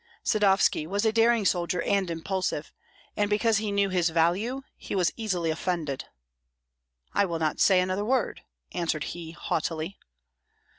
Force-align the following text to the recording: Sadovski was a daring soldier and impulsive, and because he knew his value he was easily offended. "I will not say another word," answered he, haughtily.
Sadovski 0.23 0.87
was 0.87 1.05
a 1.05 1.11
daring 1.13 1.45
soldier 1.45 1.79
and 1.83 2.09
impulsive, 2.09 2.73
and 3.15 3.29
because 3.29 3.57
he 3.57 3.71
knew 3.71 3.89
his 3.89 4.09
value 4.09 4.63
he 4.75 4.95
was 4.95 5.13
easily 5.15 5.51
offended. 5.51 6.05
"I 7.13 7.25
will 7.25 7.37
not 7.37 7.59
say 7.59 7.79
another 7.79 8.03
word," 8.03 8.41
answered 8.71 9.03
he, 9.13 9.29
haughtily. 9.29 9.99